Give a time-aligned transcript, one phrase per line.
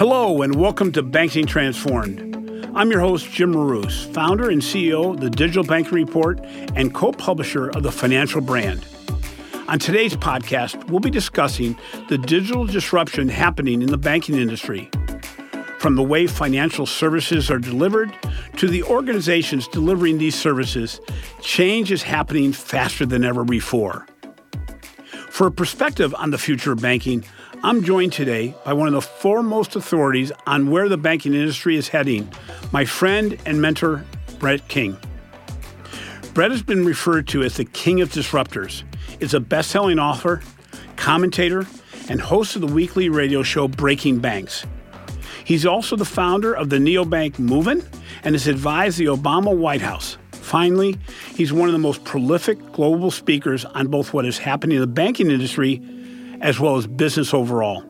[0.00, 2.34] Hello, and welcome to Banking Transformed.
[2.74, 6.40] I'm your host, Jim Marous, founder and CEO of the Digital Banking Report
[6.74, 8.82] and co publisher of the Financial Brand.
[9.68, 11.76] On today's podcast, we'll be discussing
[12.08, 14.88] the digital disruption happening in the banking industry.
[15.78, 18.10] From the way financial services are delivered
[18.56, 20.98] to the organizations delivering these services,
[21.42, 24.06] change is happening faster than ever before.
[25.28, 27.22] For a perspective on the future of banking,
[27.62, 31.88] I'm joined today by one of the foremost authorities on where the banking industry is
[31.88, 32.26] heading,
[32.72, 34.02] my friend and mentor,
[34.38, 34.96] Brett King.
[36.32, 38.82] Brett has been referred to as the king of disruptors,
[39.20, 40.40] is a best-selling author,
[40.96, 41.66] commentator,
[42.08, 44.64] and host of the weekly radio show Breaking Banks.
[45.44, 47.86] He's also the founder of the neobank Moven
[48.24, 50.16] and has advised the Obama White House.
[50.32, 50.96] Finally,
[51.34, 54.86] he's one of the most prolific global speakers on both what is happening in the
[54.86, 55.82] banking industry
[56.40, 57.84] as well as business overall.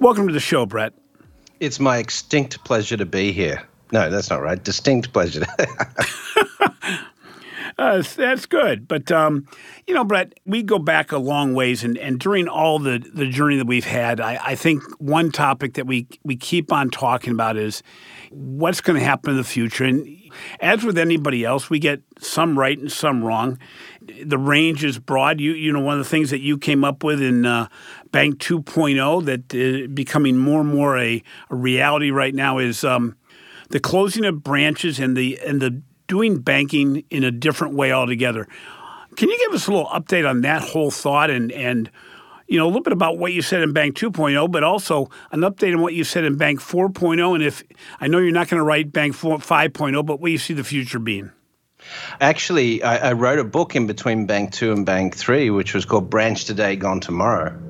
[0.00, 0.94] Welcome to the show, Brett.
[1.58, 3.62] It's my extinct pleasure to be here.
[3.92, 4.62] No, that's not right.
[4.62, 5.44] Distinct pleasure.
[7.78, 8.88] uh, that's good.
[8.88, 9.46] But, um,
[9.86, 11.84] you know, Brett, we go back a long ways.
[11.84, 15.74] And, and during all the, the journey that we've had, I, I think one topic
[15.74, 17.82] that we, we keep on talking about is
[18.30, 19.84] what's going to happen in the future.
[19.84, 20.08] And
[20.60, 23.58] as with anybody else, we get some right and some wrong.
[24.24, 25.40] The range is broad.
[25.40, 27.68] You you know one of the things that you came up with in uh,
[28.12, 32.84] Bank 2.0 that is uh, becoming more and more a, a reality right now is
[32.84, 33.16] um,
[33.70, 38.48] the closing of branches and the and the doing banking in a different way altogether.
[39.16, 41.90] Can you give us a little update on that whole thought and and
[42.50, 45.42] you know, a little bit about what you said in Bank 2.0, but also an
[45.42, 47.34] update on what you said in Bank 4.0.
[47.36, 47.62] And if
[48.00, 50.64] I know you're not going to write Bank 4, 5.0, but what you see the
[50.64, 51.30] future being.
[52.20, 55.84] Actually, I, I, wrote a book in between Bank 2 and Bank 3, which was
[55.84, 57.69] called Branch Today, Gone Tomorrow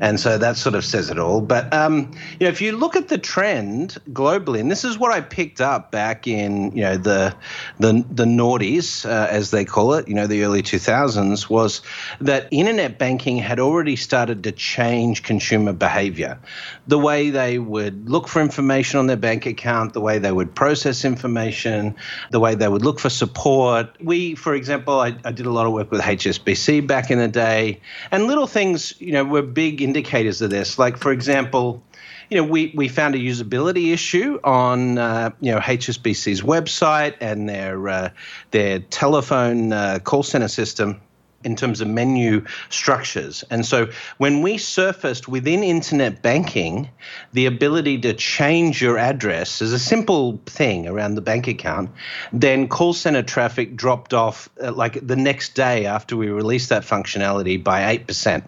[0.00, 1.40] and so that sort of says it all.
[1.40, 5.12] But um, you know, if you look at the trend globally, and this is what
[5.12, 7.34] I picked up back in you know the
[7.78, 11.82] the the noughties, uh, as they call it, you know, the early 2000s, was
[12.20, 16.38] that internet banking had already started to change consumer behavior,
[16.86, 20.54] the way they would look for information on their bank account, the way they would
[20.54, 21.94] process information,
[22.30, 23.94] the way they would look for support.
[24.00, 27.28] We, for example, I, I did a lot of work with HSBC back in the
[27.28, 30.78] day, and little things, you know, were big indicators of this.
[30.78, 31.82] Like, for example,
[32.30, 37.48] you know, we, we found a usability issue on uh, you know HSBC's website and
[37.48, 38.10] their uh,
[38.50, 41.00] their telephone uh, call center system
[41.44, 43.44] in terms of menu structures.
[43.48, 46.90] And so when we surfaced within internet banking
[47.32, 51.90] the ability to change your address as a simple thing around the bank account,
[52.32, 56.82] then call center traffic dropped off uh, like the next day after we released that
[56.82, 58.42] functionality by 8%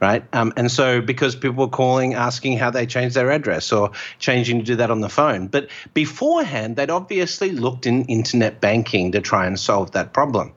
[0.00, 0.24] right?
[0.32, 4.58] Um, and so because people were calling, asking how they changed their address or changing
[4.58, 5.48] to do that on the phone.
[5.48, 10.52] But beforehand, they'd obviously looked in internet banking to try and solve that problem.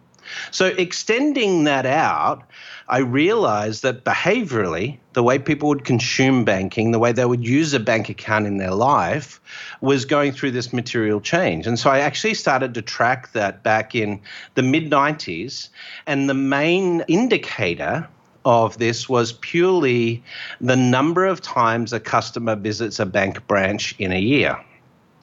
[0.52, 2.44] So extending that out,
[2.88, 7.74] I realized that behaviorally, the way people would consume banking, the way they would use
[7.74, 9.42] a bank account in their life,
[9.82, 11.68] was going through this material change.
[11.68, 14.22] And so I actually started to track that back in
[14.56, 15.70] the mid 90s.
[16.08, 18.08] And the main indicator
[18.50, 20.24] of this was purely
[20.60, 24.58] the number of times a customer visits a bank branch in a year.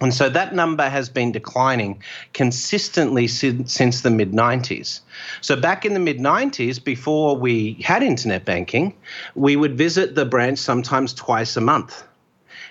[0.00, 2.00] And so that number has been declining
[2.34, 5.00] consistently since, since the mid 90s.
[5.41, 8.94] So, back in the mid 90s, before we had internet banking,
[9.34, 12.04] we would visit the branch sometimes twice a month.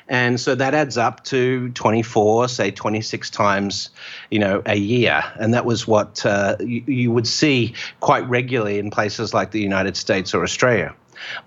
[0.07, 3.89] And so that adds up to 24, say 26 times,
[4.29, 5.23] you know, a year.
[5.39, 9.61] And that was what uh, you, you would see quite regularly in places like the
[9.61, 10.93] United States or Australia.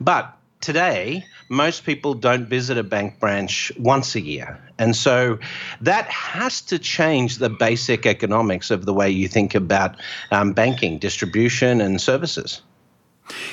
[0.00, 4.58] But today, most people don't visit a bank branch once a year.
[4.78, 5.38] And so
[5.80, 9.96] that has to change the basic economics of the way you think about
[10.30, 12.62] um, banking, distribution, and services.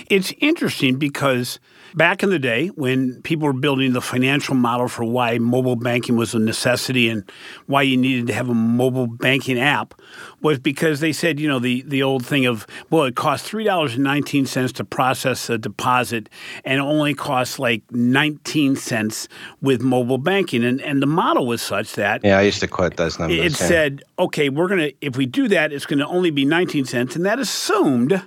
[0.09, 1.59] It's interesting because
[1.95, 6.17] back in the day when people were building the financial model for why mobile banking
[6.17, 7.29] was a necessity and
[7.67, 9.93] why you needed to have a mobile banking app
[10.41, 14.73] was because they said, you know, the, the old thing of, well, it costs $3.19
[14.73, 16.29] to process a deposit
[16.65, 19.27] and only costs like 19 cents
[19.61, 20.63] with mobile banking.
[20.63, 22.21] And, and the model was such that.
[22.23, 23.37] Yeah, I used to quote those numbers.
[23.37, 23.67] It yeah.
[23.67, 26.85] said, okay, we're going to, if we do that, it's going to only be 19
[26.85, 27.15] cents.
[27.15, 28.21] And that assumed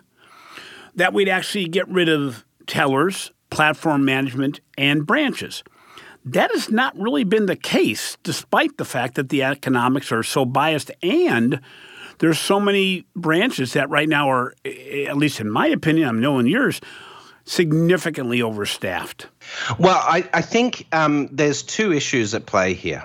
[0.94, 5.64] that we'd actually get rid of tellers, platform management, and branches.
[6.24, 10.44] That has not really been the case, despite the fact that the economics are so
[10.44, 11.60] biased and
[12.20, 16.46] there's so many branches that right now are, at least in my opinion, I'm knowing
[16.46, 16.80] yours,
[17.46, 19.26] significantly overstaffed?
[19.76, 23.02] Well, I, I think um, there's two issues at play here.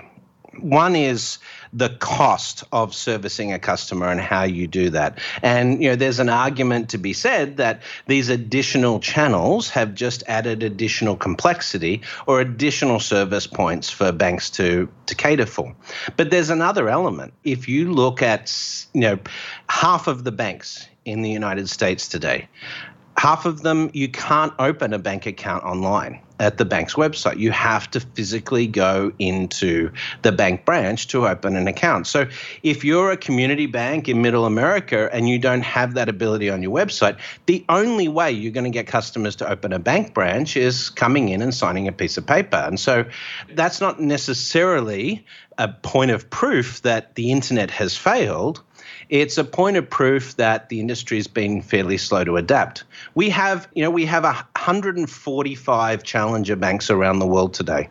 [0.60, 1.38] One is
[1.72, 5.18] the cost of servicing a customer and how you do that.
[5.42, 10.22] And you know, there's an argument to be said that these additional channels have just
[10.28, 15.74] added additional complexity or additional service points for banks to to cater for.
[16.16, 17.34] But there's another element.
[17.44, 18.54] If you look at
[18.92, 19.18] you know
[19.68, 22.48] half of the banks in the United States today
[23.24, 27.38] half of them you can't open a bank account online at the bank's website.
[27.38, 29.90] You have to physically go into
[30.20, 32.06] the bank branch to open an account.
[32.06, 32.26] So
[32.62, 36.62] if you're a community bank in middle America and you don't have that ability on
[36.62, 37.16] your website,
[37.46, 41.30] the only way you're going to get customers to open a bank branch is coming
[41.30, 42.58] in and signing a piece of paper.
[42.58, 43.06] And so
[43.54, 45.24] that's not necessarily
[45.56, 48.60] a point of proof that the internet has failed
[49.14, 52.82] it's a point of proof that the industry has been fairly slow to adapt.
[53.14, 57.90] We have, you know, we have 145 challenger banks around the world today.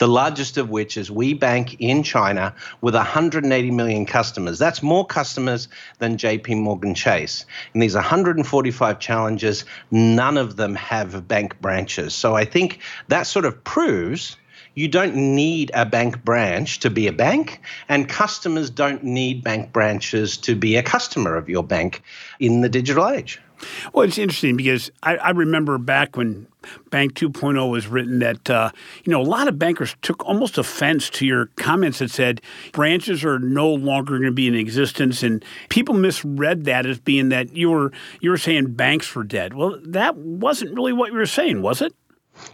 [0.00, 4.58] The largest of which is WeBank in China with 180 million customers.
[4.58, 5.68] That's more customers
[6.00, 7.46] than JP Morgan Chase.
[7.72, 12.16] And these 145 challengers, none of them have bank branches.
[12.16, 14.36] So I think that sort of proves
[14.78, 19.72] you don't need a bank branch to be a bank, and customers don't need bank
[19.72, 22.00] branches to be a customer of your bank
[22.38, 23.40] in the digital age.
[23.92, 26.46] Well, it's interesting because I, I remember back when
[26.90, 28.70] Bank 2.0 was written that, uh,
[29.02, 32.40] you know, a lot of bankers took almost offense to your comments that said
[32.72, 35.24] branches are no longer going to be in existence.
[35.24, 37.90] And people misread that as being that you were,
[38.20, 39.54] you were saying banks were dead.
[39.54, 41.92] Well, that wasn't really what you were saying, was it?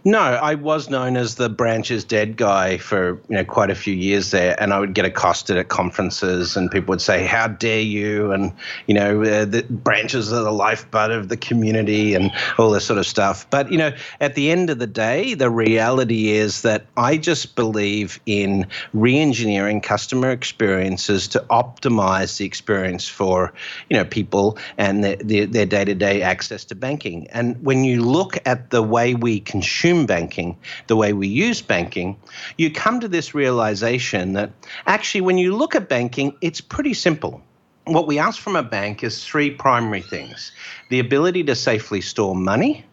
[0.07, 3.93] No, I was known as the branches dead guy for you know quite a few
[3.93, 7.81] years there, and I would get accosted at conferences, and people would say, "How dare
[7.81, 8.53] you?" and
[8.85, 12.99] you know, uh, the branches are the lifeblood of the community, and all this sort
[12.99, 13.47] of stuff.
[13.49, 17.55] But you know, at the end of the day, the reality is that I just
[17.55, 23.53] believe in re-engineering customer experiences to optimize the experience for
[23.89, 27.27] you know people and their, their day-to-day access to banking.
[27.31, 30.57] And when you look at the way we consume consume banking,
[30.87, 32.15] the way we use banking,
[32.57, 34.51] you come to this realization that
[34.87, 37.41] actually, when you look at banking, it's pretty simple.
[37.83, 40.51] What we ask from a bank is three primary things
[40.89, 42.85] the ability to safely store money,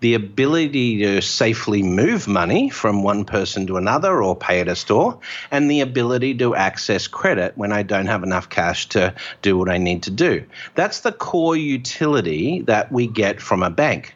[0.00, 4.76] the ability to safely move money from one person to another or pay at a
[4.76, 5.18] store,
[5.50, 9.12] and the ability to access credit when I don't have enough cash to
[9.42, 10.44] do what I need to do.
[10.76, 14.14] That's the core utility that we get from a bank.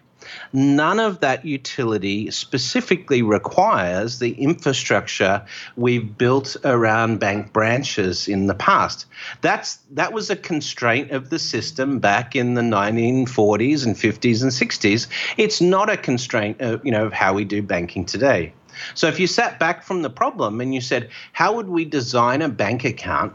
[0.53, 5.45] None of that utility specifically requires the infrastructure
[5.77, 9.07] we've built around bank branches in the past.
[9.41, 14.51] That's that was a constraint of the system back in the 1940s and 50s and
[14.51, 15.09] 60s.
[15.37, 18.53] It's not a constraint of, you know, of how we do banking today.
[18.95, 22.43] So if you sat back from the problem and you said, how would we design
[22.43, 23.33] a bank account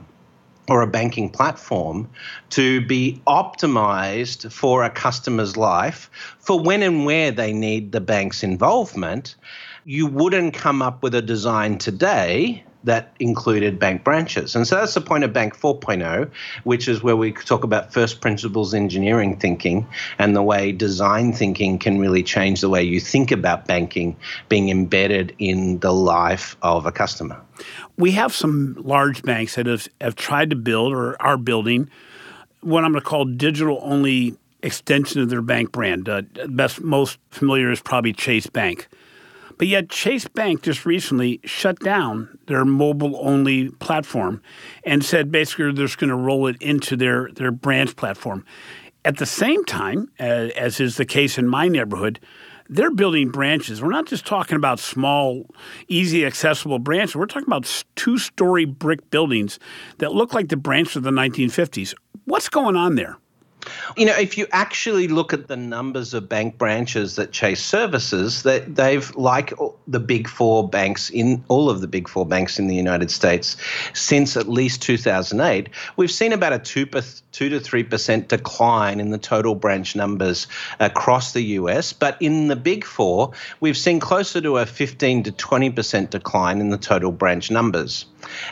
[0.70, 2.10] or a banking platform
[2.52, 8.44] to be optimized for a customer's life for when and where they need the bank's
[8.44, 9.36] involvement,
[9.86, 14.56] you wouldn't come up with a design today that included bank branches.
[14.56, 16.32] And so that's the point of Bank 4.0,
[16.64, 19.88] which is where we talk about first principles engineering thinking
[20.18, 24.16] and the way design thinking can really change the way you think about banking
[24.48, 27.40] being embedded in the life of a customer.
[27.98, 31.90] We have some large banks that have, have tried to build or are building
[32.62, 36.10] what I'm going to call digital only extension of their bank brand.
[36.10, 38.88] Uh, best most familiar is probably Chase Bank.
[39.60, 44.42] But yet, Chase Bank just recently shut down their mobile only platform
[44.86, 48.46] and said basically they're just going to roll it into their, their branch platform.
[49.04, 52.22] At the same time, as, as is the case in my neighborhood,
[52.70, 53.82] they're building branches.
[53.82, 55.46] We're not just talking about small,
[55.90, 57.18] easy accessible branches.
[57.18, 59.60] We're talking about two story brick buildings
[59.98, 61.94] that look like the branch of the 1950s.
[62.24, 63.18] What's going on there?
[63.98, 68.44] You know, if you actually look at the numbers of bank branches that Chase services,
[68.44, 69.54] that they've like
[69.88, 73.58] the big four banks in all of the big four banks in the United States
[73.94, 79.00] since at least 2008, we've seen about a two, per, two to three percent decline
[79.00, 80.48] in the total branch numbers
[80.80, 81.94] across the US.
[81.94, 86.60] But in the big four, we've seen closer to a 15 to 20 percent decline
[86.60, 88.06] in the total branch numbers.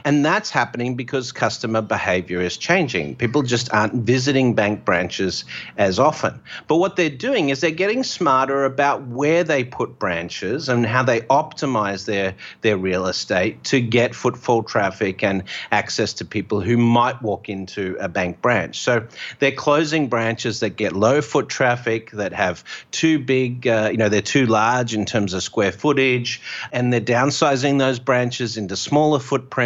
[0.06, 3.16] And that's happening because customer behavior is changing.
[3.16, 5.46] People just aren't visiting bank branches
[5.78, 6.40] as often.
[6.68, 11.04] But what they're doing is they're getting smarter about where they put branches and how
[11.04, 16.78] they optimize their, their real estate to get footfall traffic and access to people who
[16.78, 18.80] might walk into a bank branch.
[18.80, 19.08] So
[19.40, 24.10] they're closing branches that get low foot traffic, that have too big, uh, you know,
[24.10, 29.20] they're too large in terms of square footage, and they're downsizing those branches into smaller
[29.20, 29.57] footprints,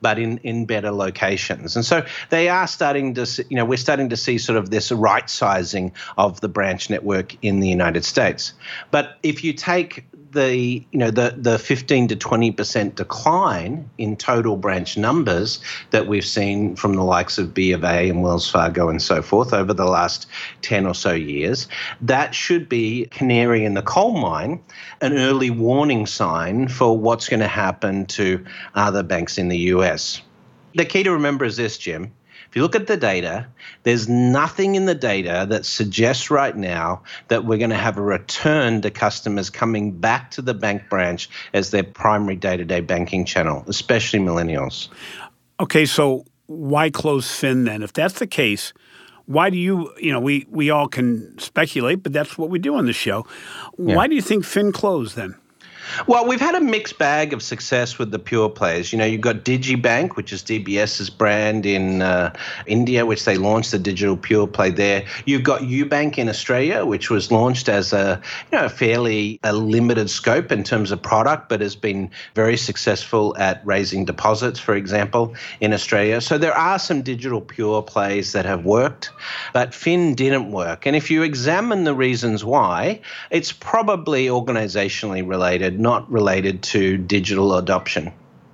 [0.00, 1.76] but in, in better locations.
[1.76, 4.92] And so they are starting to, you know, we're starting to see sort of this
[4.92, 8.52] right sizing of the branch network in the United States.
[8.90, 14.16] But if you take the you know the the 15 to 20 percent decline in
[14.16, 15.60] total branch numbers
[15.90, 19.22] that we've seen from the likes of B of A and Wells Fargo and so
[19.22, 20.26] forth over the last
[20.62, 21.68] 10 or so years,
[22.00, 24.60] that should be canary in the coal mine,
[25.00, 30.22] an early warning sign for what's going to happen to other banks in the US.
[30.74, 32.12] The key to remember is this, Jim
[32.48, 33.46] if you look at the data,
[33.82, 38.02] there's nothing in the data that suggests right now that we're going to have a
[38.02, 42.80] return to customers coming back to the bank branch as their primary day to day
[42.80, 44.88] banking channel, especially millennials.
[45.60, 47.82] Okay, so why close Fin then?
[47.82, 48.72] If that's the case,
[49.26, 52.74] why do you, you know, we, we all can speculate, but that's what we do
[52.74, 53.26] on the show.
[53.78, 53.96] Yeah.
[53.96, 55.36] Why do you think Fin closed then?
[56.06, 58.92] Well, we've had a mixed bag of success with the pure players.
[58.92, 62.32] You know, you've got DigiBank, which is DBS's brand in uh,
[62.66, 65.04] India, which they launched the digital pure play there.
[65.26, 68.20] You've got UBank in Australia, which was launched as a
[68.50, 73.36] you know fairly a limited scope in terms of product, but has been very successful
[73.38, 76.20] at raising deposits, for example, in Australia.
[76.20, 79.10] So there are some digital pure plays that have worked,
[79.52, 80.86] but Fin didn't work.
[80.86, 87.56] And if you examine the reasons why, it's probably organizationally related not related to digital
[87.56, 88.12] adoption.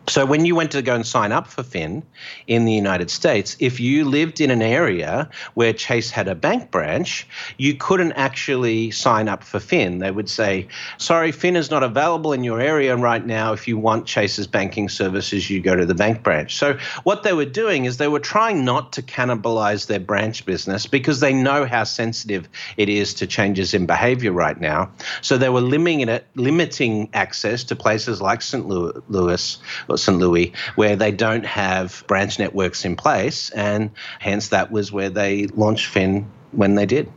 [0.08, 2.02] So when you went to go and sign up for Fin
[2.46, 6.70] in the United States, if you lived in an area where Chase had a bank
[6.70, 7.26] branch,
[7.58, 9.98] you couldn't actually sign up for Fin.
[9.98, 13.52] They would say, sorry, Fin is not available in your area right now.
[13.52, 16.56] If you want Chase's banking services, you go to the bank branch.
[16.56, 20.86] So what they were doing is they were trying not to cannibalize their branch business
[20.86, 22.48] because they know how sensitive
[22.78, 24.90] it is to changes in behavior right now.
[25.20, 28.66] So they were limiting it, limiting access to places like St.
[28.66, 29.58] Louis
[29.98, 30.18] St.
[30.18, 33.50] Louis, where they don't have branch networks in place.
[33.50, 37.10] And hence that was where they launched Fin when they did.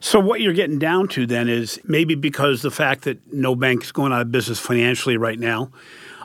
[0.00, 3.82] So what you're getting down to then is maybe because the fact that no bank
[3.82, 5.70] is going out of business financially right now,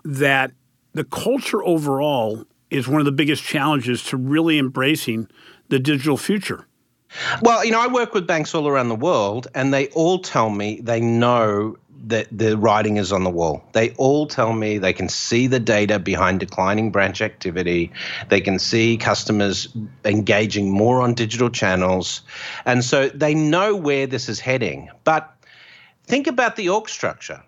[0.04, 0.52] that
[0.94, 5.28] the culture overall is one of the biggest challenges to really embracing
[5.70, 6.68] the digital future.
[7.42, 10.50] Well, you know, I work with banks all around the world, and they all tell
[10.50, 11.76] me they know
[12.08, 13.64] that the writing is on the wall.
[13.74, 17.92] They all tell me they can see the data behind declining branch activity.
[18.30, 19.68] They can see customers
[20.04, 22.22] engaging more on digital channels.
[22.66, 24.90] And so they know where this is heading.
[25.04, 25.32] But
[26.06, 27.44] think about the org structure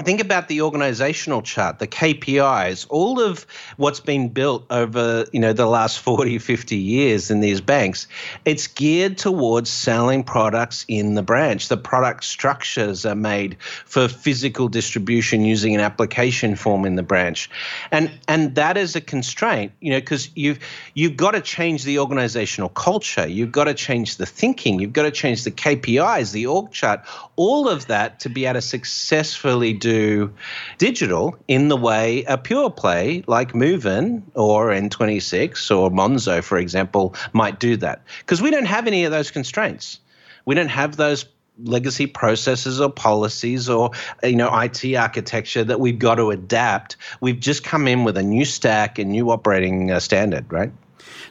[0.00, 3.46] think about the organizational chart the kpis all of
[3.76, 8.06] what's been built over you know the last 40 50 years in these banks
[8.44, 11.68] it's geared towards selling products in the branch.
[11.68, 17.50] The product structures are made for physical distribution using an application form in the branch.
[17.90, 20.58] And and that is a constraint you know because you've
[20.94, 23.26] you've got to change the organizational culture.
[23.26, 24.80] You've got to change the thinking.
[24.80, 27.00] You've got to change the kpis the org chart
[27.36, 30.32] all of that to be able to successfully do
[30.78, 37.14] digital in the way a pure play like Moven or N26 or Monzo, for example,
[37.32, 38.02] might do that.
[38.20, 39.98] Because we don't have any of those constraints.
[40.46, 41.26] We don't have those
[41.64, 43.90] legacy processes or policies or
[44.22, 46.96] you know IT architecture that we've got to adapt.
[47.20, 50.72] We've just come in with a new stack and new operating uh, standard, right?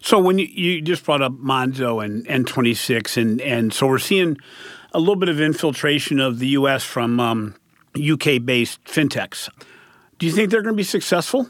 [0.02, 4.38] So when you, you just brought up Monzo and N26 and and so we're seeing
[4.94, 6.84] a little bit of infiltration of the U.S.
[6.84, 7.56] from um,
[7.96, 9.50] UK based fintechs.
[10.18, 11.50] Do you think they're going to be successful?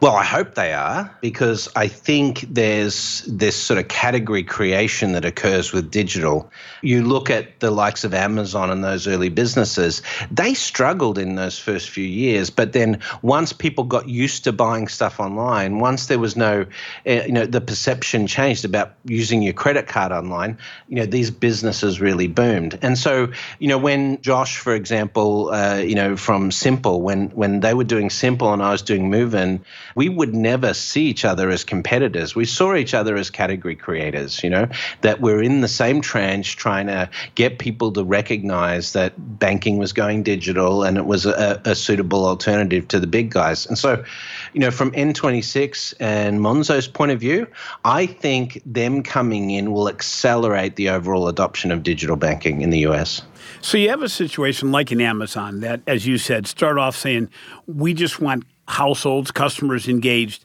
[0.00, 5.24] Well, I hope they are because I think there's this sort of category creation that
[5.24, 6.50] occurs with digital.
[6.82, 11.58] You look at the likes of Amazon and those early businesses, they struggled in those
[11.58, 16.18] first few years, but then once people got used to buying stuff online, once there
[16.18, 16.66] was no,
[17.06, 20.58] eh, you know, the perception changed about using your credit card online,
[20.88, 22.78] you know, these businesses really boomed.
[22.82, 27.60] And so, you know, when Josh, for example, uh, you know, from Simple, when when
[27.60, 29.08] they were doing Simple and I was doing
[29.44, 32.34] Moven, we would never see each other as competitors.
[32.34, 34.68] We saw each other as category creators, you know,
[35.02, 39.92] that we're in the same trench trying to get people to recognize that banking was
[39.92, 43.66] going digital and it was a, a suitable alternative to the big guys.
[43.66, 44.04] And so,
[44.52, 47.46] you know, from N26 and Monzo's point of view,
[47.84, 52.86] I think them coming in will accelerate the overall adoption of digital banking in the
[52.86, 53.22] US.
[53.60, 57.30] So you have a situation like in Amazon that, as you said, start off saying,
[57.66, 60.44] we just want households, customers engaged.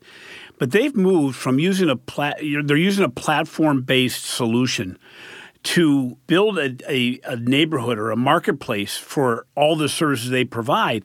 [0.58, 4.98] But they've moved from using a plat, they're using a platform-based solution
[5.62, 11.04] to build a, a, a, neighborhood or a marketplace for all the services they provide.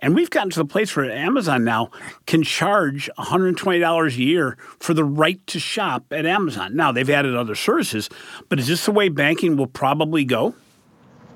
[0.00, 1.90] And we've gotten to the place where Amazon now
[2.26, 6.76] can charge $120 a year for the right to shop at Amazon.
[6.76, 8.10] Now, they've added other services,
[8.50, 10.54] but is this the way banking will probably go?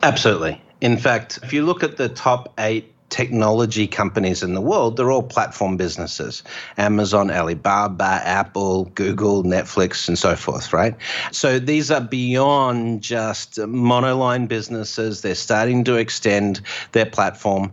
[0.02, 0.62] Absolutely.
[0.82, 5.10] In fact, if you look at the top eight technology companies in the world, they're
[5.10, 6.42] all platform businesses
[6.76, 10.94] Amazon, Alibaba, Apple, Google, Netflix, and so forth, right?
[11.32, 15.22] So these are beyond just monoline businesses.
[15.22, 16.60] They're starting to extend
[16.92, 17.72] their platform.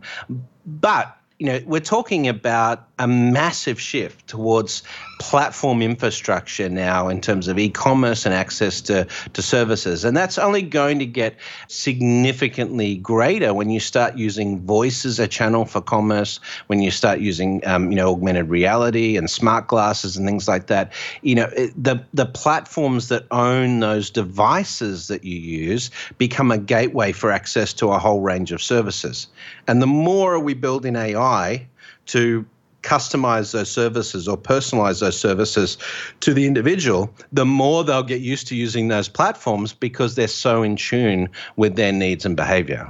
[0.65, 4.83] But you know, we're talking about a massive shift towards
[5.19, 10.05] platform infrastructure now in terms of e-commerce and access to, to services.
[10.05, 11.35] And that's only going to get
[11.67, 17.19] significantly greater when you start using voice as a channel for commerce, when you start
[17.19, 20.93] using um, you know augmented reality and smart glasses and things like that.
[21.21, 26.57] You know, it, the the platforms that own those devices that you use become a
[26.57, 29.27] gateway for access to a whole range of services.
[29.67, 31.67] And the more we build in AI
[32.07, 32.45] to
[32.85, 35.77] customize those services or personalize those services
[36.19, 40.61] to the individual, the more they'll get used to using those platforms because they're so
[40.61, 42.87] in tune with their needs and behavior.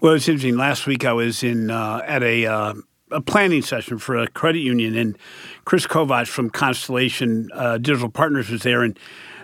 [0.00, 0.56] Well, it's interesting.
[0.56, 2.74] Last week I was in uh, at a uh,
[3.10, 5.18] a planning session for a credit union, and
[5.64, 8.98] Chris Kovac from Constellation uh, Digital Partners was there, and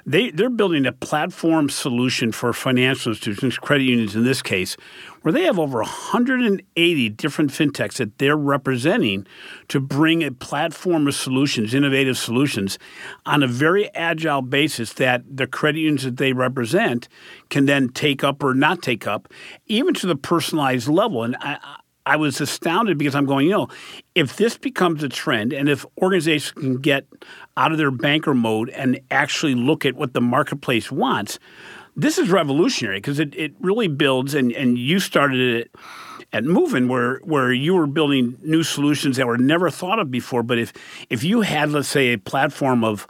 [0.07, 4.77] they, they're building a platform solution for financial institutions, credit unions in this case,
[5.23, 9.27] where they have over 180 different fintechs that they're representing
[9.67, 12.79] to bring a platform of solutions, innovative solutions,
[13.27, 17.09] on a very agile basis that the credit unions that they represent
[17.49, 19.29] can then take up or not take up,
[19.67, 21.25] even to the personalized level.
[21.25, 21.59] And I,
[22.07, 23.69] I was astounded because I'm going, you know,
[24.15, 27.05] if this becomes a trend and if organizations can get
[27.57, 31.41] out of their banker mode and actually look at what the marketplace wants,
[31.97, 35.75] this is revolutionary because it, it really builds, and, and you started it
[36.33, 40.43] at Moven where where you were building new solutions that were never thought of before.
[40.43, 40.73] But if
[41.09, 43.07] if you had, let's say, a platform of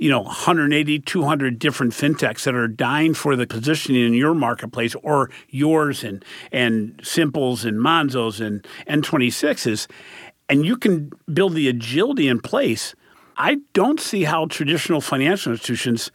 [0.00, 4.96] you know 180 200 different fintechs that are dying for the positioning in your marketplace
[5.02, 9.86] or yours and and simples and monzos and n26s
[10.50, 12.94] and you can build the agility in place.
[13.36, 16.10] I don't see how traditional financial institutions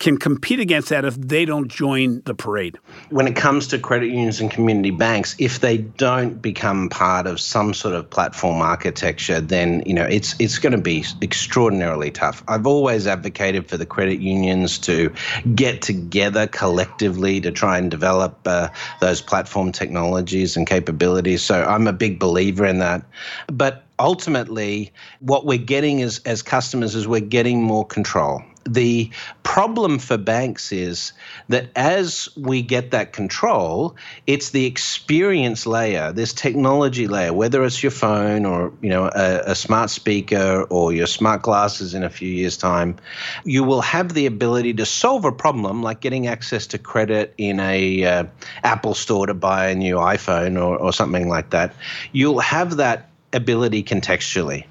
[0.00, 2.78] can compete against that if they don't join the parade.
[3.10, 7.38] When it comes to credit unions and community banks, if they don't become part of
[7.38, 12.42] some sort of platform architecture, then you know it's it's going to be extraordinarily tough.
[12.48, 15.12] I've always advocated for the credit unions to
[15.54, 21.42] get together collectively to try and develop uh, those platform technologies and capabilities.
[21.42, 23.04] So I'm a big believer in that.
[23.48, 29.10] But ultimately, what we're getting as, as customers is we're getting more control the
[29.42, 31.12] problem for banks is
[31.48, 33.96] that as we get that control,
[34.26, 39.42] it's the experience layer, this technology layer, whether it's your phone or you know a,
[39.46, 42.96] a, smart speaker or your smart glasses in a few years' time,
[43.44, 47.60] you will have the ability to solve a problem like getting access to credit in
[47.60, 48.24] a uh,
[48.62, 51.74] Apple store to buy a new iPhone or, or something like that.
[52.12, 54.64] You'll have that ability contextually.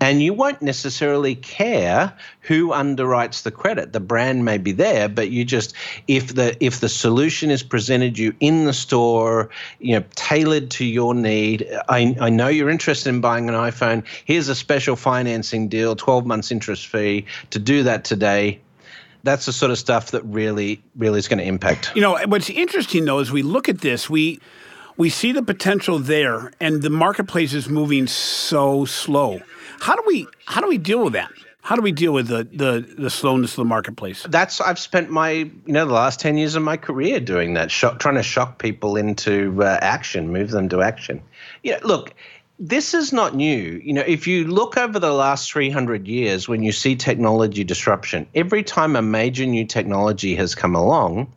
[0.00, 3.92] And you won't necessarily care who underwrites the credit.
[3.92, 5.74] The brand may be there, but you just
[6.06, 10.84] if the if the solution is presented you in the store, you know, tailored to
[10.84, 11.66] your need.
[11.88, 14.04] I, I know you're interested in buying an iPhone.
[14.24, 17.26] Here's a special financing deal, 12 months interest fee.
[17.50, 18.60] To do that today,
[19.22, 21.92] that's the sort of stuff that really, really is going to impact.
[21.94, 24.40] You know, what's interesting though is we look at this, we
[24.96, 29.42] we see the potential there, and the marketplace is moving so slow.
[29.80, 31.30] How do we how do we deal with that?
[31.62, 34.24] How do we deal with the, the, the slowness of the marketplace?
[34.28, 37.70] That's I've spent my you know the last ten years of my career doing that,
[37.70, 41.20] shock, trying to shock people into uh, action, move them to action.
[41.64, 42.14] Yeah, look,
[42.58, 43.80] this is not new.
[43.84, 48.26] You know, if you look over the last 300 years, when you see technology disruption,
[48.34, 51.32] every time a major new technology has come along,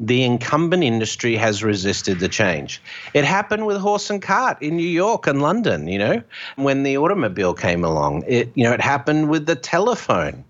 [0.00, 2.82] the incumbent industry has resisted the change.
[3.14, 6.22] It happened with horse and cart in New York and London, you know,
[6.56, 8.24] when the automobile came along.
[8.26, 10.44] It, you know, it happened with the telephone.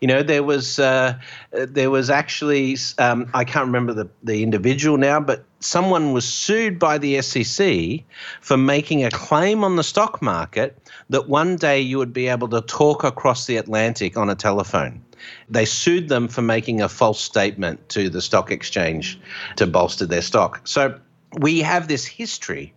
[0.00, 1.18] You know, there was uh,
[1.52, 6.78] there was actually um, I can't remember the the individual now, but someone was sued
[6.78, 8.00] by the SEC
[8.40, 10.78] for making a claim on the stock market
[11.10, 15.02] that one day you would be able to talk across the Atlantic on a telephone.
[15.48, 19.18] They sued them for making a false statement to the stock exchange
[19.56, 20.60] to bolster their stock.
[20.64, 20.98] So
[21.38, 22.72] we have this history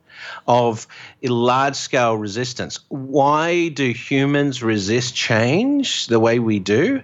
[0.48, 0.88] of
[1.24, 2.80] large scale resistance.
[2.90, 7.02] Why do humans resist change the way we do?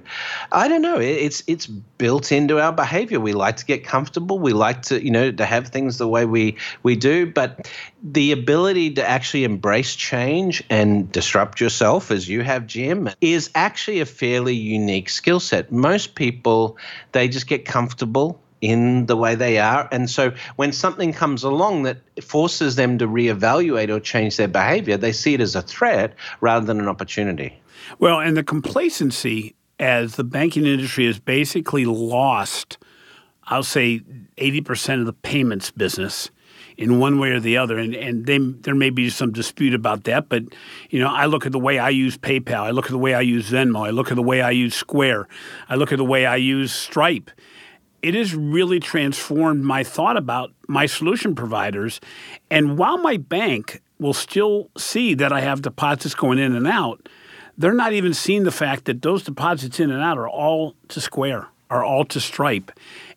[0.51, 0.99] I don't know.
[0.99, 3.19] It's it's built into our behavior.
[3.19, 4.39] We like to get comfortable.
[4.39, 7.69] We like to, you know, to have things the way we we do, but
[8.03, 13.99] the ability to actually embrace change and disrupt yourself as you have Jim is actually
[13.99, 15.71] a fairly unique skill set.
[15.71, 16.77] Most people
[17.11, 19.87] they just get comfortable in the way they are.
[19.91, 24.97] And so when something comes along that forces them to reevaluate or change their behavior,
[24.97, 27.61] they see it as a threat rather than an opportunity.
[27.99, 32.77] Well, and the complacency as the banking industry has basically lost,
[33.45, 34.01] I'll say,
[34.37, 36.31] 80% of the payments business
[36.77, 37.77] in one way or the other.
[37.77, 40.43] And, and they, there may be some dispute about that, but
[40.89, 43.13] you know, I look at the way I use PayPal, I look at the way
[43.13, 45.27] I use Venmo, I look at the way I use Square,
[45.69, 47.31] I look at the way I use Stripe
[48.05, 51.99] it has really transformed my thought about my solution providers.
[52.51, 57.09] And while my bank will still see that I have deposits going in and out,
[57.57, 61.01] they're not even seeing the fact that those deposits in and out are all to
[61.01, 62.71] Square, are all to Stripe.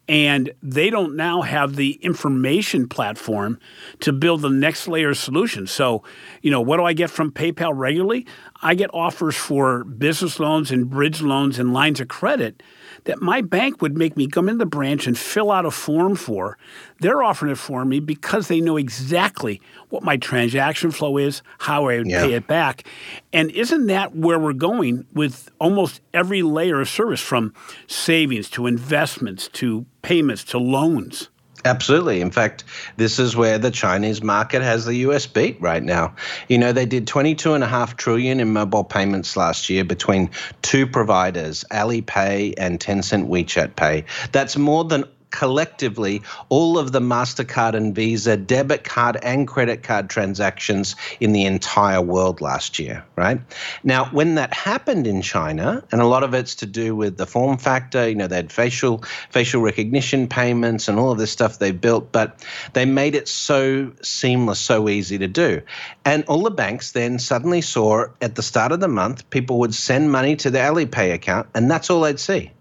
[0.09, 3.61] And they don't now have the information platform
[4.01, 5.70] to build the next layer of solutions.
[5.70, 6.03] So,
[6.40, 8.27] you know, what do I get from PayPal regularly?
[8.62, 12.62] I get offers for business loans and bridge loans and lines of credit
[13.04, 16.16] that my bank would make me come in the branch and fill out a form
[16.16, 16.58] for.
[17.00, 21.88] They're offering it for me because they know exactly what my transaction flow is, how
[21.88, 22.22] I would yeah.
[22.22, 22.84] pay it back.
[23.32, 27.54] And isn't that where we're going with almost every layer of service from
[27.87, 31.28] savings to investments to payments to loans?
[31.64, 32.21] Absolutely.
[32.21, 32.64] In fact,
[32.97, 36.14] this is where the Chinese market has the US beat right now.
[36.49, 40.31] You know, they did 22.5 trillion in mobile payments last year between
[40.62, 44.05] two providers, Alipay and Tencent WeChat Pay.
[44.33, 50.10] That's more than collectively all of the MasterCard and Visa debit card and credit card
[50.10, 53.40] transactions in the entire world last year, right?
[53.84, 57.26] Now, when that happened in China, and a lot of it's to do with the
[57.26, 61.58] form factor, you know, they had facial facial recognition payments and all of this stuff
[61.58, 65.62] they built, but they made it so seamless, so easy to do.
[66.04, 69.74] And all the banks then suddenly saw at the start of the month, people would
[69.74, 72.52] send money to their Alipay account, and that's all they'd see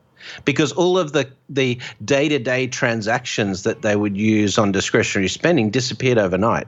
[0.46, 6.18] because all of the the day-to-day transactions that they would use on discretionary spending disappeared
[6.18, 6.68] overnight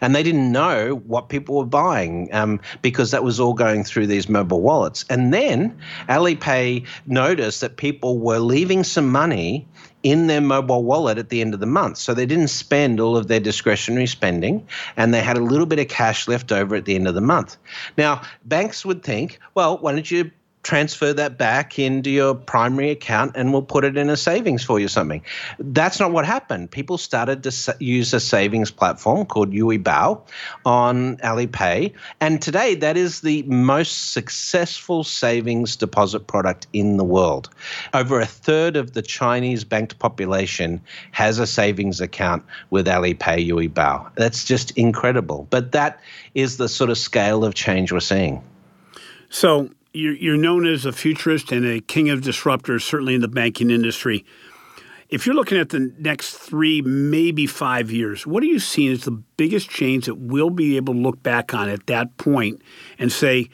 [0.00, 4.06] and they didn't know what people were buying um, because that was all going through
[4.06, 5.04] these mobile wallets.
[5.08, 9.66] And then Alipay noticed that people were leaving some money
[10.02, 11.98] in their mobile wallet at the end of the month.
[11.98, 14.66] So they didn't spend all of their discretionary spending
[14.96, 17.20] and they had a little bit of cash left over at the end of the
[17.20, 17.56] month.
[17.96, 20.30] Now, banks would think, well, why don't you
[20.68, 24.78] transfer that back into your primary account and we'll put it in a savings for
[24.78, 25.22] you something.
[25.58, 26.70] That's not what happened.
[26.70, 30.20] People started to use a savings platform called Yu'e Bao
[30.66, 31.94] on Alipay.
[32.20, 37.48] And today that is the most successful savings deposit product in the world.
[37.94, 43.70] Over a third of the Chinese banked population has a savings account with Alipay Yu'e
[43.70, 44.10] Bao.
[44.16, 45.46] That's just incredible.
[45.48, 45.98] But that
[46.34, 48.42] is the sort of scale of change we're seeing.
[49.30, 53.28] So you're, you're known as a futurist and a king of disruptors, certainly in the
[53.28, 54.24] banking industry.
[55.08, 59.04] If you're looking at the next three, maybe five years, what are you seeing as
[59.04, 62.60] the biggest change that we'll be able to look back on at that point
[62.98, 63.48] and say,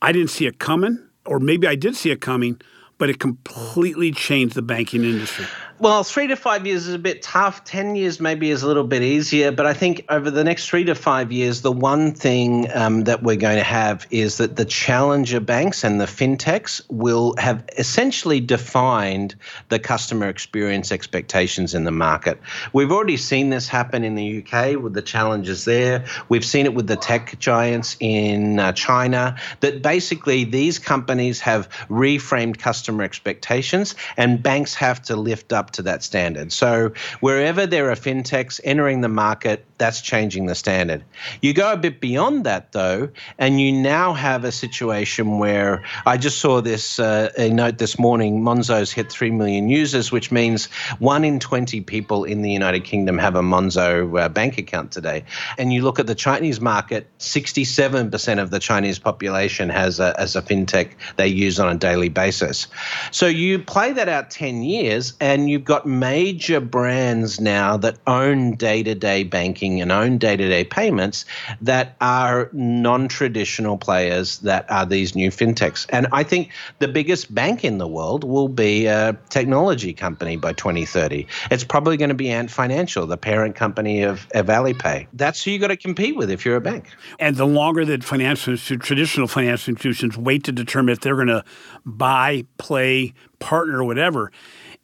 [0.00, 2.60] I didn't see it coming, or maybe I did see it coming,
[2.96, 5.44] but it completely changed the banking industry?
[5.80, 7.62] Well, three to five years is a bit tough.
[7.62, 9.52] 10 years maybe is a little bit easier.
[9.52, 13.22] But I think over the next three to five years, the one thing um, that
[13.22, 18.40] we're going to have is that the challenger banks and the fintechs will have essentially
[18.40, 19.36] defined
[19.68, 22.40] the customer experience expectations in the market.
[22.72, 26.06] We've already seen this happen in the UK with the challenges there.
[26.28, 31.68] We've seen it with the tech giants in uh, China, that basically these companies have
[31.88, 36.52] reframed customer expectations and banks have to lift up to that standard.
[36.52, 41.04] So wherever there are fintechs entering the market, that's changing the standard.
[41.40, 46.16] You go a bit beyond that, though, and you now have a situation where I
[46.16, 50.66] just saw this uh, a note this morning Monzo's hit 3 million users, which means
[50.98, 55.24] one in 20 people in the United Kingdom have a Monzo uh, bank account today.
[55.56, 60.34] And you look at the Chinese market, 67% of the Chinese population has a, as
[60.34, 62.66] a fintech they use on a daily basis.
[63.10, 68.54] So you play that out 10 years, and you've got major brands now that own
[68.54, 71.24] day to day banking and own day to day payments
[71.60, 75.84] that are non traditional players that are these new fintechs.
[75.88, 80.52] And I think the biggest bank in the world will be a technology company by
[80.52, 81.26] 2030.
[81.50, 85.08] It's probably going to be Ant Financial, the parent company of, of Alipay.
[85.12, 86.88] That's who you got to compete with if you're a bank.
[87.18, 91.44] And the longer that financial traditional financial institutions wait to determine if they're going to
[91.84, 94.30] buy, play, partner, whatever,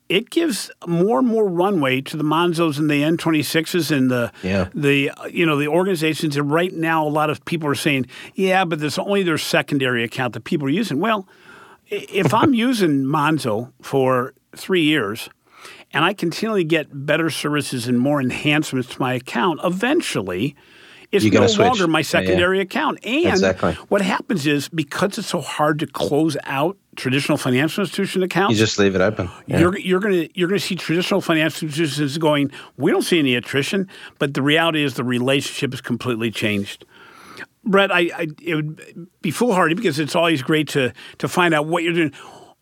[0.09, 4.69] it gives more and more runway to the Monzos and the N26s and the yeah.
[4.75, 6.37] the uh, you know the organizations.
[6.37, 10.05] And right now, a lot of people are saying, "Yeah, but there's only their secondary
[10.05, 11.27] account that people are using." Well,
[11.89, 15.29] if I'm using Monzo for three years
[15.93, 20.55] and I continually get better services and more enhancements to my account, eventually
[21.13, 21.67] it's no switch.
[21.67, 22.65] longer my secondary yeah, yeah.
[22.65, 22.99] account.
[23.05, 23.73] And exactly.
[23.89, 28.59] what happens is because it's so hard to close out traditional financial institution accounts, you
[28.59, 29.31] just leave it open.
[29.47, 29.61] Yeah.
[29.61, 32.51] You're you're gonna you're gonna see traditional financial institutions going.
[32.77, 36.85] We don't see any attrition, but the reality is the relationship is completely changed.
[37.65, 41.67] Brett, I, I it would be foolhardy because it's always great to to find out
[41.67, 42.13] what you're doing.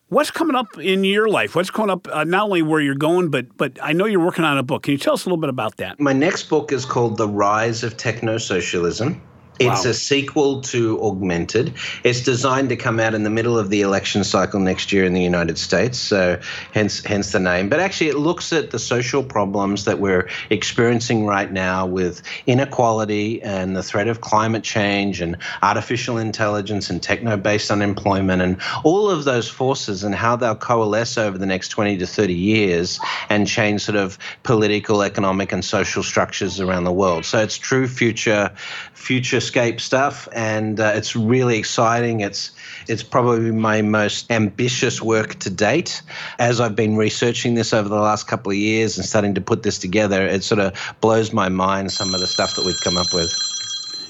[0.08, 1.56] What's coming up in your life?
[1.56, 4.44] What's coming up uh, not only where you're going, but but I know you're working
[4.44, 4.84] on a book.
[4.84, 5.98] Can you tell us a little bit about that?
[5.98, 9.20] My next book is called The Rise of Techno Socialism.
[9.62, 9.90] It's wow.
[9.90, 11.74] a sequel to Augmented.
[12.02, 15.12] It's designed to come out in the middle of the election cycle next year in
[15.12, 16.40] the United States, so
[16.72, 17.68] hence hence the name.
[17.68, 23.40] But actually, it looks at the social problems that we're experiencing right now with inequality
[23.42, 29.24] and the threat of climate change and artificial intelligence and techno-based unemployment and all of
[29.24, 32.98] those forces and how they'll coalesce over the next 20 to 30 years
[33.28, 37.24] and change sort of political, economic, and social structures around the world.
[37.24, 38.50] So it's true future
[38.94, 42.20] future Escape stuff, and uh, it's really exciting.
[42.20, 42.52] It's
[42.88, 46.00] it's probably my most ambitious work to date.
[46.38, 49.62] As I've been researching this over the last couple of years and starting to put
[49.62, 52.96] this together, it sort of blows my mind some of the stuff that we've come
[52.96, 53.30] up with.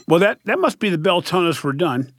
[0.06, 2.12] Well, that, that must be the bell telling us we're done.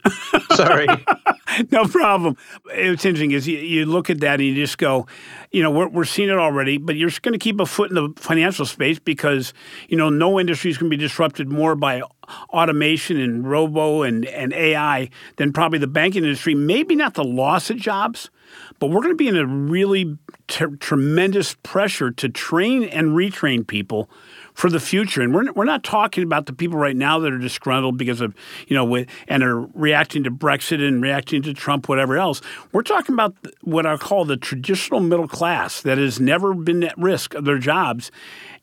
[0.54, 0.86] Sorry.
[1.70, 2.36] no problem.
[2.66, 5.06] It's interesting is you, you, look at that and you just go,
[5.52, 7.90] you know, we're, we're seeing it already, but you're just going to keep a foot
[7.90, 9.52] in the financial space because,
[9.88, 12.02] you know, no industry is going to be disrupted more by
[12.50, 16.54] automation and robo and, and AI than probably the banking industry.
[16.54, 18.30] Maybe not the loss of jobs,
[18.78, 23.66] but we're going to be in a really t- tremendous pressure to train and retrain
[23.66, 24.08] people
[24.54, 25.20] for the future.
[25.20, 28.34] And we're, we're not talking about the people right now that are disgruntled because of,
[28.66, 32.40] you know, with, and are reacting to Brexit and reacting to Trump, whatever else.
[32.72, 36.96] We're talking about what I call the traditional middle class that has never been at
[36.96, 38.10] risk of their jobs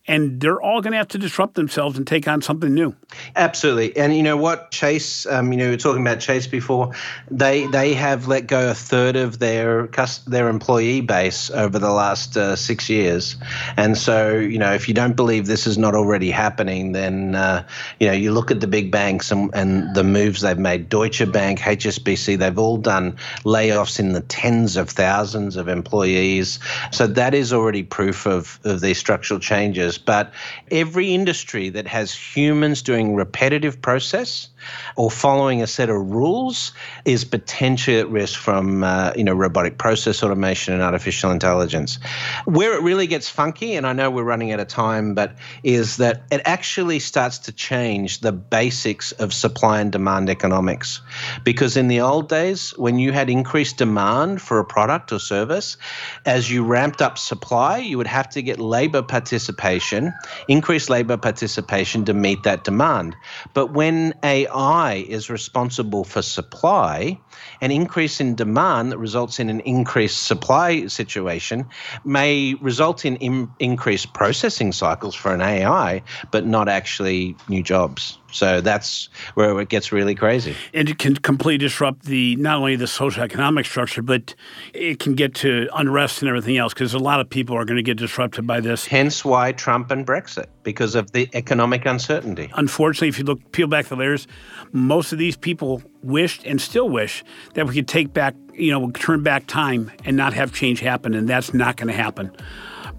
[0.07, 2.95] and they're all going to have to disrupt themselves and take on something new.
[3.35, 5.25] Absolutely, and you know what, Chase?
[5.25, 6.91] Um, you know, we were talking about Chase before.
[7.29, 9.89] They they have let go a third of their
[10.27, 13.35] their employee base over the last uh, six years,
[13.77, 17.65] and so you know, if you don't believe this is not already happening, then uh,
[17.99, 20.89] you know, you look at the big banks and, and the moves they've made.
[20.89, 26.59] Deutsche Bank, HSBC, they've all done layoffs in the tens of thousands of employees.
[26.91, 30.33] So that is already proof of of these structural changes but
[30.69, 34.49] every industry that has humans doing repetitive process
[34.95, 36.73] or following a set of rules
[37.05, 41.99] is potentially at risk from uh, you know robotic process automation and artificial intelligence.
[42.45, 45.97] Where it really gets funky, and I know we're running out of time, but is
[45.97, 51.01] that it actually starts to change the basics of supply and demand economics.
[51.43, 55.77] Because in the old days, when you had increased demand for a product or service,
[56.25, 60.13] as you ramped up supply, you would have to get labor participation,
[60.47, 63.15] increase labor participation to meet that demand.
[63.53, 67.19] But when a AI is responsible for supply,
[67.61, 71.67] an increase in demand that results in an increased supply situation
[72.05, 78.17] may result in, in increased processing cycles for an AI, but not actually new jobs.
[78.31, 80.55] So that's where it gets really crazy.
[80.73, 84.35] And it can completely disrupt the not only the social economic structure, but
[84.73, 87.77] it can get to unrest and everything else because a lot of people are going
[87.77, 88.85] to get disrupted by this.
[88.85, 92.51] Hence why Trump and Brexit, because of the economic uncertainty.
[92.55, 94.27] Unfortunately, if you look peel back the layers,
[94.71, 98.91] most of these people wished and still wish that we could take back, you know,
[98.91, 102.31] turn back time and not have change happen, and that's not going to happen.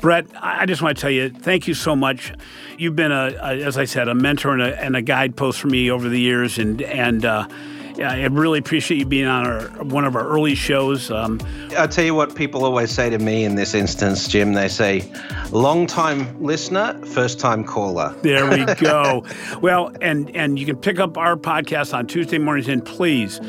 [0.02, 2.32] Brett, I just want to tell you, thank you so much.
[2.76, 5.68] You've been a, a as I said, a mentor and a, and a, guidepost for
[5.68, 7.24] me over the years, and and.
[7.24, 7.48] Uh,
[7.98, 11.10] I really appreciate you being on our one of our early shows.
[11.10, 11.38] Um,
[11.76, 14.54] I'll tell you what people always say to me in this instance, Jim.
[14.54, 15.12] They say,
[15.50, 19.24] "Long time listener, first time caller." There we go.
[19.60, 23.40] well, and and you can pick up our podcast on Tuesday mornings, and please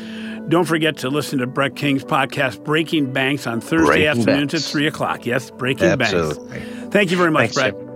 [0.48, 4.66] don't forget to listen to Brett King's podcast, Breaking Banks, on Thursday Breaking afternoons banks.
[4.66, 5.26] at 3 o'clock.
[5.26, 6.58] Yes, Breaking Absolutely.
[6.60, 6.92] Banks.
[6.92, 7.74] Thank you very much, Thanks, Brett.
[7.74, 7.90] Jim.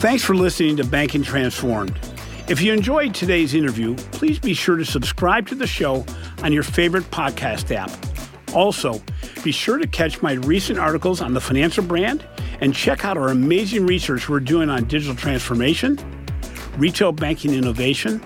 [0.00, 1.98] Thanks for listening to Banking Transformed.
[2.48, 6.04] If you enjoyed today's interview, please be sure to subscribe to the show
[6.42, 7.90] on your favorite podcast app.
[8.54, 9.00] Also,
[9.44, 12.26] be sure to catch my recent articles on the financial brand
[12.60, 15.98] and check out our amazing research we're doing on digital transformation,
[16.76, 18.22] retail banking innovation,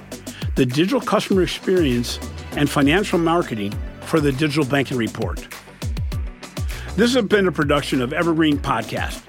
[0.57, 2.19] the digital customer experience,
[2.57, 5.47] and financial marketing for the Digital Banking Report.
[6.97, 9.23] This has been a production of Evergreen Podcast.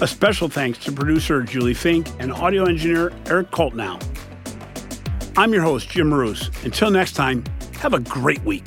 [0.00, 4.00] A special thanks to producer Julie Fink and audio engineer Eric Koltnow.
[5.36, 6.50] I'm your host, Jim Marous.
[6.64, 7.42] Until next time,
[7.80, 8.66] have a great week.